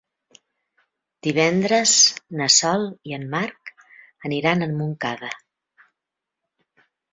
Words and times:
Divendres 1.27 1.91
na 2.39 2.47
Sol 2.55 2.87
i 3.11 3.15
en 3.19 3.29
Marc 3.35 3.71
aniran 4.31 4.69
a 4.69 4.71
Montcada. 4.81 5.33